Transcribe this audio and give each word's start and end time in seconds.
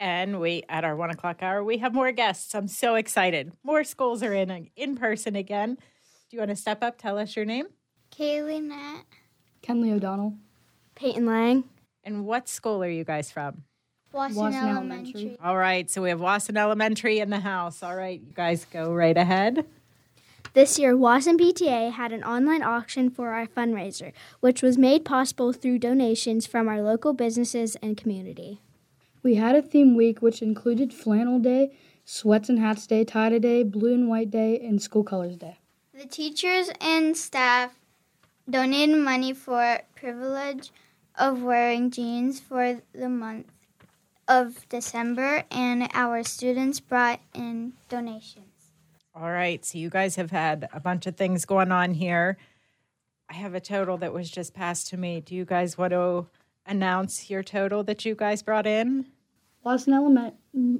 And 0.00 0.40
we, 0.40 0.62
at 0.68 0.82
our 0.82 0.96
one 0.96 1.10
o'clock 1.10 1.42
hour, 1.42 1.62
we 1.62 1.76
have 1.78 1.92
more 1.92 2.10
guests. 2.10 2.54
I'm 2.54 2.68
so 2.68 2.94
excited. 2.94 3.52
More 3.62 3.84
schools 3.84 4.22
are 4.22 4.32
in 4.32 4.70
in 4.74 4.96
person 4.96 5.36
again. 5.36 5.74
Do 5.74 6.36
you 6.36 6.38
want 6.38 6.48
to 6.50 6.56
step 6.56 6.82
up? 6.82 6.96
Tell 6.96 7.18
us 7.18 7.36
your 7.36 7.44
name 7.44 7.66
Kaylee 8.10 8.62
Nat. 8.62 9.02
Kenley 9.62 9.92
O'Donnell. 9.92 10.34
Peyton 10.94 11.26
Lang. 11.26 11.64
and 12.02 12.24
what 12.24 12.48
school 12.48 12.82
are 12.82 12.88
you 12.88 13.04
guys 13.04 13.30
from? 13.30 13.64
Wasson, 14.12 14.36
Wasson 14.36 14.68
Elementary. 14.68 15.12
Elementary. 15.20 15.38
All 15.44 15.56
right, 15.56 15.88
so 15.88 16.02
we 16.02 16.08
have 16.08 16.20
Wasson 16.20 16.56
Elementary 16.56 17.20
in 17.20 17.30
the 17.30 17.40
house. 17.40 17.82
All 17.82 17.94
right, 17.94 18.20
you 18.20 18.32
guys 18.32 18.64
go 18.72 18.92
right 18.92 19.16
ahead. 19.16 19.66
This 20.52 20.78
year, 20.80 20.96
Wasson 20.96 21.38
PTA 21.38 21.92
had 21.92 22.12
an 22.12 22.24
online 22.24 22.62
auction 22.62 23.08
for 23.10 23.28
our 23.30 23.46
fundraiser, 23.46 24.12
which 24.40 24.62
was 24.62 24.76
made 24.76 25.04
possible 25.04 25.52
through 25.52 25.78
donations 25.78 26.46
from 26.46 26.68
our 26.68 26.82
local 26.82 27.12
businesses 27.12 27.76
and 27.82 27.96
community. 27.96 28.60
We 29.22 29.34
had 29.34 29.54
a 29.54 29.62
theme 29.62 29.94
week 29.94 30.22
which 30.22 30.40
included 30.40 30.94
Flannel 30.94 31.38
Day, 31.38 31.76
Sweats 32.04 32.48
and 32.48 32.58
Hats 32.58 32.86
Day, 32.86 33.04
Tie 33.04 33.38
Day, 33.38 33.62
Blue 33.62 33.94
and 33.94 34.08
White 34.08 34.30
Day, 34.30 34.58
and 34.58 34.80
School 34.80 35.04
Colors 35.04 35.36
Day. 35.36 35.58
The 35.92 36.06
teachers 36.06 36.70
and 36.80 37.16
staff 37.16 37.74
donated 38.48 38.96
money 38.96 39.34
for 39.34 39.80
privilege 39.94 40.70
of 41.16 41.42
wearing 41.42 41.90
jeans 41.90 42.40
for 42.40 42.80
the 42.94 43.08
month 43.08 43.46
of 44.26 44.66
December, 44.68 45.44
and 45.50 45.88
our 45.92 46.22
students 46.22 46.80
brought 46.80 47.20
in 47.34 47.74
donations. 47.88 48.46
All 49.14 49.30
right, 49.30 49.62
so 49.64 49.76
you 49.76 49.90
guys 49.90 50.16
have 50.16 50.30
had 50.30 50.68
a 50.72 50.80
bunch 50.80 51.06
of 51.06 51.16
things 51.16 51.44
going 51.44 51.72
on 51.72 51.94
here. 51.94 52.38
I 53.28 53.34
have 53.34 53.54
a 53.54 53.60
total 53.60 53.98
that 53.98 54.12
was 54.12 54.30
just 54.30 54.54
passed 54.54 54.88
to 54.88 54.96
me. 54.96 55.20
Do 55.20 55.34
you 55.34 55.44
guys 55.44 55.76
want 55.76 55.92
to 55.92 56.26
announce 56.70 57.28
your 57.28 57.42
total 57.42 57.82
that 57.84 58.04
you 58.04 58.14
guys 58.14 58.42
brought 58.42 58.66
in? 58.66 59.06
Wasson 59.62 59.92
Element, 59.92 60.34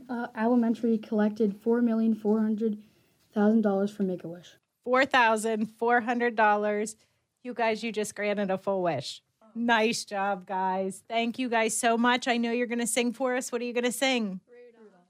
uh, 0.08 0.28
Elementary 0.36 0.96
collected 0.96 1.60
$4,400,000 1.62 3.94
from 3.94 4.06
Make 4.06 4.24
a 4.24 4.28
Wish. 4.28 4.56
$4,400. 4.86 6.96
You 7.42 7.54
guys, 7.54 7.82
you 7.82 7.92
just 7.92 8.14
granted 8.14 8.50
a 8.50 8.58
full 8.58 8.82
wish. 8.82 9.22
Nice 9.54 10.04
job, 10.04 10.46
guys. 10.46 11.02
Thank 11.08 11.38
you 11.38 11.48
guys 11.48 11.76
so 11.76 11.98
much. 11.98 12.28
I 12.28 12.36
know 12.36 12.52
you're 12.52 12.66
going 12.66 12.78
to 12.78 12.86
sing 12.86 13.12
for 13.12 13.34
us. 13.34 13.50
What 13.50 13.60
are 13.60 13.64
you 13.64 13.72
going 13.72 13.84
to 13.84 13.92
sing? 13.92 14.40